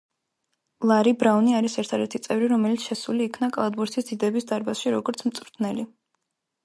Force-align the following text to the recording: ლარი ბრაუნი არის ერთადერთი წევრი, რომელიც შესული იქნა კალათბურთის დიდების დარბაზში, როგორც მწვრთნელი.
ლარი 0.91 1.11
ბრაუნი 1.23 1.53
არის 1.57 1.75
ერთადერთი 1.83 2.21
წევრი, 2.27 2.47
რომელიც 2.53 2.87
შესული 2.87 3.27
იქნა 3.29 3.51
კალათბურთის 3.59 4.09
დიდების 4.11 4.49
დარბაზში, 4.53 4.95
როგორც 4.97 5.27
მწვრთნელი. 5.29 5.87